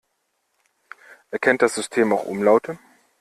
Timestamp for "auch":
2.11-2.25